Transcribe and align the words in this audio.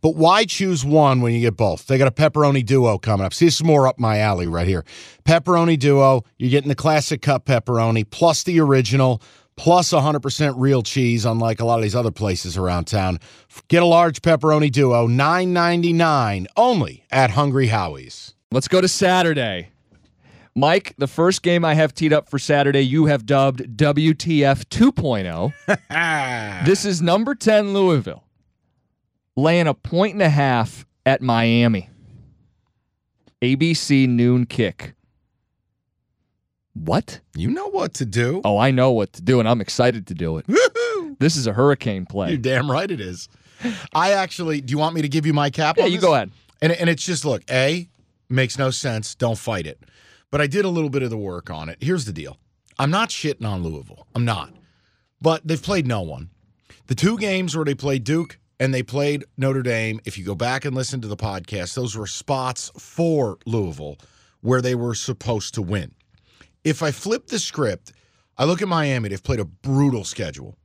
But 0.00 0.16
why 0.16 0.44
choose 0.44 0.84
one 0.84 1.20
when 1.20 1.34
you 1.34 1.40
get 1.40 1.56
both? 1.56 1.86
They 1.86 1.98
got 1.98 2.08
a 2.08 2.12
pepperoni 2.12 2.64
duo 2.64 2.98
coming 2.98 3.26
up. 3.26 3.34
See, 3.34 3.46
this 3.46 3.56
is 3.56 3.64
more 3.64 3.86
up 3.86 3.98
my 3.98 4.18
alley 4.18 4.46
right 4.46 4.66
here. 4.66 4.84
Pepperoni 5.24 5.78
duo, 5.78 6.24
you're 6.38 6.50
getting 6.50 6.68
the 6.68 6.74
classic 6.74 7.22
cup 7.22 7.46
pepperoni 7.46 8.08
plus 8.08 8.42
the 8.42 8.60
original 8.60 9.22
plus 9.56 9.92
100% 9.92 10.54
real 10.56 10.82
cheese, 10.82 11.24
unlike 11.24 11.60
a 11.60 11.64
lot 11.64 11.78
of 11.78 11.82
these 11.82 11.96
other 11.96 12.12
places 12.12 12.56
around 12.56 12.86
town. 12.86 13.18
Get 13.66 13.82
a 13.82 13.86
large 13.86 14.22
pepperoni 14.22 14.70
duo, 14.70 15.08
$9.99 15.08 16.46
only 16.56 17.04
at 17.10 17.30
Hungry 17.30 17.66
Howie's. 17.66 18.34
Let's 18.52 18.68
go 18.68 18.80
to 18.80 18.88
Saturday. 18.88 19.70
Mike, 20.54 20.94
the 20.98 21.06
first 21.06 21.42
game 21.42 21.64
I 21.64 21.74
have 21.74 21.94
teed 21.94 22.12
up 22.12 22.28
for 22.28 22.38
Saturday, 22.38 22.80
you 22.80 23.06
have 23.06 23.26
dubbed 23.26 23.76
WTF 23.76 24.64
2.0. 24.64 26.62
this 26.64 26.84
is 26.84 27.02
number 27.02 27.34
10 27.34 27.74
Louisville 27.74 28.24
laying 29.38 29.68
a 29.68 29.74
point 29.74 30.14
and 30.14 30.22
a 30.22 30.28
half 30.28 30.84
at 31.06 31.22
Miami. 31.22 31.88
ABC 33.40 34.08
noon 34.08 34.46
kick. 34.46 34.94
What? 36.74 37.20
You 37.36 37.50
know 37.50 37.68
what 37.68 37.94
to 37.94 38.04
do. 38.04 38.40
Oh, 38.44 38.58
I 38.58 38.72
know 38.72 38.90
what 38.90 39.12
to 39.14 39.22
do, 39.22 39.38
and 39.38 39.48
I'm 39.48 39.60
excited 39.60 40.08
to 40.08 40.14
do 40.14 40.38
it. 40.38 40.48
Woo-hoo! 40.48 41.16
This 41.20 41.36
is 41.36 41.46
a 41.46 41.52
hurricane 41.52 42.04
play. 42.04 42.30
You're 42.30 42.38
damn 42.38 42.70
right 42.70 42.90
it 42.90 43.00
is. 43.00 43.28
I 43.92 44.12
actually, 44.12 44.60
do 44.60 44.72
you 44.72 44.78
want 44.78 44.94
me 44.94 45.02
to 45.02 45.08
give 45.08 45.24
you 45.24 45.32
my 45.32 45.50
cap? 45.50 45.76
Yeah, 45.78 45.86
you 45.86 45.98
this? 45.98 46.04
go 46.04 46.14
ahead. 46.14 46.30
And, 46.60 46.72
and 46.72 46.90
it's 46.90 47.04
just 47.04 47.24
look, 47.24 47.42
A, 47.48 47.88
makes 48.28 48.58
no 48.58 48.70
sense. 48.70 49.14
Don't 49.14 49.38
fight 49.38 49.66
it. 49.66 49.80
But 50.30 50.40
I 50.40 50.48
did 50.48 50.64
a 50.64 50.68
little 50.68 50.90
bit 50.90 51.02
of 51.02 51.10
the 51.10 51.16
work 51.16 51.48
on 51.48 51.68
it. 51.68 51.78
Here's 51.80 52.04
the 52.04 52.12
deal 52.12 52.38
I'm 52.78 52.90
not 52.90 53.10
shitting 53.10 53.46
on 53.46 53.62
Louisville. 53.62 54.06
I'm 54.16 54.24
not. 54.24 54.52
But 55.20 55.46
they've 55.46 55.62
played 55.62 55.86
no 55.86 56.02
one. 56.02 56.30
The 56.88 56.94
two 56.94 57.18
games 57.18 57.56
where 57.56 57.64
they 57.64 57.74
played 57.74 58.02
Duke 58.04 58.38
and 58.60 58.74
they 58.74 58.82
played 58.82 59.24
Notre 59.36 59.62
Dame, 59.62 60.00
if 60.04 60.18
you 60.18 60.24
go 60.24 60.34
back 60.34 60.64
and 60.64 60.74
listen 60.74 61.00
to 61.00 61.08
the 61.08 61.16
podcast, 61.16 61.74
those 61.74 61.96
were 61.96 62.06
spots 62.06 62.70
for 62.78 63.38
Louisville 63.46 63.98
where 64.40 64.62
they 64.62 64.74
were 64.74 64.94
supposed 64.94 65.54
to 65.54 65.62
win. 65.62 65.92
If 66.64 66.82
I 66.82 66.90
flip 66.90 67.28
the 67.28 67.38
script, 67.38 67.92
I 68.36 68.44
look 68.44 68.62
at 68.62 68.68
Miami, 68.68 69.08
they've 69.08 69.22
played 69.22 69.40
a 69.40 69.44
brutal 69.44 70.04
schedule. 70.04 70.56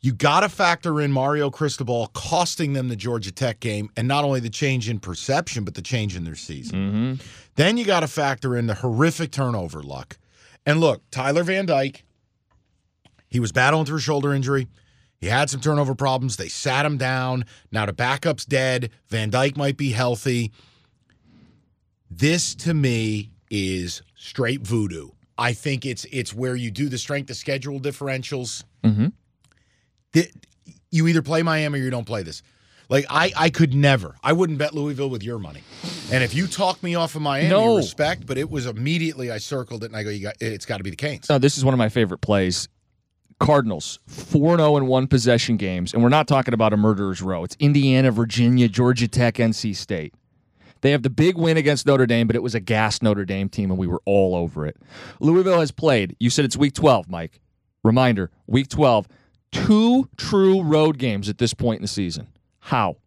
You 0.00 0.12
got 0.12 0.40
to 0.40 0.48
factor 0.48 1.00
in 1.00 1.12
Mario 1.12 1.48
Cristobal 1.48 2.08
costing 2.08 2.72
them 2.72 2.88
the 2.88 2.96
Georgia 2.96 3.30
Tech 3.30 3.60
game, 3.60 3.88
and 3.96 4.08
not 4.08 4.24
only 4.24 4.40
the 4.40 4.50
change 4.50 4.88
in 4.88 4.98
perception, 4.98 5.62
but 5.62 5.74
the 5.74 5.82
change 5.82 6.16
in 6.16 6.24
their 6.24 6.34
season. 6.34 6.78
Mm-hmm. 6.78 7.26
Then 7.54 7.76
you 7.76 7.84
got 7.84 8.00
to 8.00 8.08
factor 8.08 8.56
in 8.56 8.66
the 8.66 8.74
horrific 8.74 9.30
turnover 9.30 9.80
luck. 9.80 10.18
And 10.66 10.80
look, 10.80 11.02
Tyler 11.10 11.44
Van 11.44 11.66
Dyke, 11.66 12.04
he 13.28 13.38
was 13.38 13.52
battling 13.52 13.84
through 13.84 13.98
a 13.98 14.00
shoulder 14.00 14.34
injury. 14.34 14.66
He 15.22 15.28
had 15.28 15.48
some 15.48 15.60
turnover 15.60 15.94
problems. 15.94 16.36
They 16.36 16.48
sat 16.48 16.84
him 16.84 16.98
down. 16.98 17.44
Now 17.70 17.86
the 17.86 17.92
backup's 17.92 18.44
dead. 18.44 18.90
Van 19.06 19.30
Dyke 19.30 19.56
might 19.56 19.76
be 19.76 19.92
healthy. 19.92 20.50
This 22.10 22.56
to 22.56 22.74
me 22.74 23.30
is 23.48 24.02
straight 24.16 24.62
voodoo. 24.62 25.10
I 25.38 25.52
think 25.52 25.86
it's 25.86 26.04
it's 26.06 26.34
where 26.34 26.56
you 26.56 26.72
do 26.72 26.88
the 26.88 26.98
strength 26.98 27.30
of 27.30 27.36
schedule 27.36 27.78
differentials. 27.80 28.64
Mm-hmm. 28.82 29.06
The- 30.12 30.30
you 30.90 31.06
either 31.08 31.22
play 31.22 31.42
Miami 31.42 31.80
or 31.80 31.82
you 31.84 31.90
don't 31.90 32.04
play 32.04 32.22
this. 32.24 32.42
Like 32.88 33.06
I, 33.08 33.32
I 33.36 33.48
could 33.48 33.72
never. 33.74 34.16
I 34.24 34.32
wouldn't 34.34 34.58
bet 34.58 34.74
Louisville 34.74 35.08
with 35.08 35.22
your 35.22 35.38
money. 35.38 35.62
And 36.10 36.22
if 36.22 36.34
you 36.34 36.46
talk 36.48 36.82
me 36.82 36.96
off 36.96 37.14
of 37.14 37.22
Miami, 37.22 37.48
No. 37.48 37.76
respect. 37.76 38.26
But 38.26 38.36
it 38.38 38.50
was 38.50 38.66
immediately 38.66 39.30
I 39.30 39.38
circled 39.38 39.84
it 39.84 39.86
and 39.86 39.96
I 39.96 40.02
go, 40.02 40.10
you 40.10 40.20
got 40.24 40.34
it's 40.40 40.66
got 40.66 40.78
to 40.78 40.82
be 40.84 40.90
the 40.90 40.96
Canes. 40.96 41.30
No, 41.30 41.38
this 41.38 41.56
is 41.56 41.64
one 41.64 41.72
of 41.72 41.78
my 41.78 41.88
favorite 41.88 42.18
plays. 42.18 42.68
Cardinals, 43.42 43.98
4 44.06 44.56
0 44.56 44.76
in 44.76 44.86
one 44.86 45.08
possession 45.08 45.56
games. 45.56 45.92
And 45.92 46.00
we're 46.00 46.08
not 46.08 46.28
talking 46.28 46.54
about 46.54 46.72
a 46.72 46.76
murderer's 46.76 47.20
row. 47.20 47.42
It's 47.42 47.56
Indiana, 47.58 48.12
Virginia, 48.12 48.68
Georgia 48.68 49.08
Tech, 49.08 49.34
NC 49.34 49.74
State. 49.74 50.14
They 50.80 50.92
have 50.92 51.02
the 51.02 51.10
big 51.10 51.36
win 51.36 51.56
against 51.56 51.84
Notre 51.84 52.06
Dame, 52.06 52.28
but 52.28 52.36
it 52.36 52.42
was 52.42 52.54
a 52.54 52.60
gas 52.60 53.02
Notre 53.02 53.24
Dame 53.24 53.48
team, 53.48 53.70
and 53.70 53.78
we 53.78 53.88
were 53.88 54.00
all 54.04 54.36
over 54.36 54.64
it. 54.64 54.76
Louisville 55.18 55.58
has 55.58 55.72
played, 55.72 56.16
you 56.20 56.30
said 56.30 56.44
it's 56.44 56.56
week 56.56 56.72
12, 56.74 57.08
Mike. 57.08 57.40
Reminder, 57.82 58.30
week 58.46 58.68
12, 58.68 59.08
two 59.50 60.08
true 60.16 60.62
road 60.62 60.98
games 60.98 61.28
at 61.28 61.38
this 61.38 61.52
point 61.52 61.78
in 61.78 61.82
the 61.82 61.88
season. 61.88 62.28
How? 62.60 62.98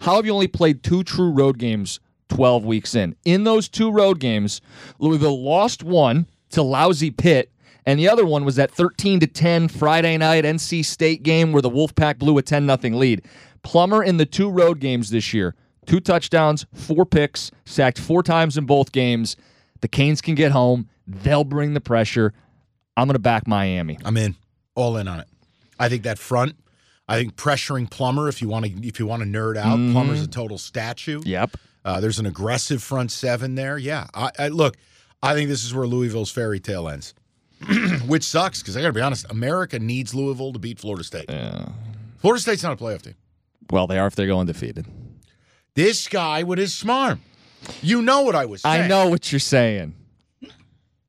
How 0.00 0.14
have 0.14 0.26
you 0.26 0.32
only 0.32 0.48
played 0.48 0.84
two 0.84 1.02
true 1.02 1.30
road 1.30 1.58
games 1.58 1.98
12 2.28 2.64
weeks 2.64 2.94
in? 2.94 3.16
In 3.24 3.42
those 3.42 3.68
two 3.68 3.90
road 3.90 4.20
games, 4.20 4.60
Louisville 5.00 5.42
lost 5.42 5.82
one 5.82 6.28
to 6.50 6.62
lousy 6.62 7.10
Pitt, 7.10 7.50
and 7.86 7.98
the 7.98 8.08
other 8.08 8.24
one 8.24 8.44
was 8.44 8.56
that 8.56 8.70
13 8.70 9.20
to 9.20 9.26
10 9.26 9.68
Friday 9.68 10.16
night 10.16 10.44
NC 10.44 10.84
State 10.84 11.22
game 11.22 11.52
where 11.52 11.62
the 11.62 11.70
Wolfpack 11.70 12.18
blew 12.18 12.38
a 12.38 12.42
10 12.42 12.66
0 12.66 12.96
lead. 12.96 13.22
Plummer 13.62 14.02
in 14.02 14.16
the 14.16 14.26
two 14.26 14.50
road 14.50 14.80
games 14.80 15.10
this 15.10 15.32
year, 15.32 15.54
two 15.86 16.00
touchdowns, 16.00 16.66
four 16.74 17.06
picks, 17.06 17.50
sacked 17.64 17.98
four 17.98 18.22
times 18.22 18.56
in 18.56 18.66
both 18.66 18.92
games. 18.92 19.36
The 19.80 19.88
Canes 19.88 20.20
can 20.20 20.34
get 20.34 20.52
home. 20.52 20.88
They'll 21.06 21.44
bring 21.44 21.74
the 21.74 21.80
pressure. 21.80 22.32
I'm 22.96 23.06
going 23.08 23.14
to 23.14 23.18
back 23.20 23.46
Miami. 23.48 23.98
I'm 24.04 24.16
in, 24.16 24.36
all 24.74 24.96
in 24.96 25.08
on 25.08 25.20
it. 25.20 25.26
I 25.78 25.88
think 25.88 26.02
that 26.04 26.18
front. 26.18 26.54
I 27.08 27.18
think 27.18 27.36
pressuring 27.36 27.90
Plummer 27.90 28.28
if 28.28 28.40
you 28.40 28.48
want 28.48 28.64
to 28.66 28.86
if 28.86 28.98
you 29.00 29.06
want 29.06 29.22
to 29.22 29.28
nerd 29.28 29.56
out. 29.56 29.78
Mhm. 29.78 29.92
Plummer's 29.92 30.22
a 30.22 30.28
total 30.28 30.56
statue. 30.56 31.20
Yep. 31.24 31.56
Uh, 31.84 32.00
there's 32.00 32.20
an 32.20 32.26
aggressive 32.26 32.80
front 32.82 33.10
seven 33.10 33.56
there. 33.56 33.76
Yeah. 33.76 34.06
I, 34.14 34.30
I 34.38 34.48
look. 34.48 34.76
I 35.22 35.34
think 35.34 35.48
this 35.48 35.64
is 35.64 35.74
where 35.74 35.86
Louisville's 35.86 36.30
fairy 36.30 36.60
tale 36.60 36.88
ends, 36.88 37.12
which 38.06 38.24
sucks 38.24 38.60
because 38.60 38.76
I 38.76 38.80
got 38.80 38.88
to 38.88 38.92
be 38.92 39.00
honest. 39.00 39.26
America 39.30 39.78
needs 39.78 40.14
Louisville 40.14 40.52
to 40.52 40.58
beat 40.58 40.78
Florida 40.78 41.04
State. 41.04 41.26
Yeah. 41.28 41.68
Florida 42.18 42.40
State's 42.40 42.62
not 42.62 42.72
a 42.72 42.76
playoff 42.76 43.02
team. 43.02 43.14
Well, 43.70 43.86
they 43.86 43.98
are 43.98 44.06
if 44.06 44.14
they 44.14 44.26
go 44.26 44.38
undefeated. 44.38 44.86
This 45.74 46.08
guy 46.08 46.42
with 46.42 46.58
his 46.58 46.72
smarm. 46.72 47.18
You 47.80 48.02
know 48.02 48.22
what 48.22 48.34
I 48.34 48.44
was 48.44 48.62
saying. 48.62 48.84
I 48.84 48.88
know 48.88 49.08
what 49.08 49.32
you're 49.32 49.38
saying. 49.38 49.94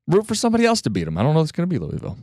Root 0.08 0.28
for 0.28 0.36
somebody 0.36 0.66
else 0.66 0.81
to 0.84 0.90
beat 0.90 1.06
them. 1.06 1.18
I 1.18 1.24
don't 1.24 1.34
know 1.34 1.41
if 1.41 1.46
it's 1.46 1.52
going 1.52 1.69
to 1.69 1.74
be 1.74 1.80
Louisville. 1.80 2.18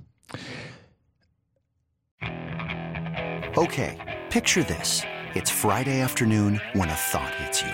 Okay, 3.56 4.20
picture 4.30 4.62
this. 4.62 5.02
It's 5.34 5.50
Friday 5.50 6.00
afternoon 6.00 6.60
when 6.72 6.88
a 6.88 6.94
thought 6.94 7.34
hits 7.34 7.62
you. 7.62 7.72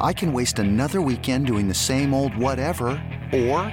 I 0.00 0.12
can 0.12 0.32
waste 0.32 0.58
another 0.58 1.00
weekend 1.00 1.46
doing 1.46 1.68
the 1.68 1.74
same 1.74 2.12
old 2.12 2.36
whatever, 2.36 2.88
or 3.32 3.72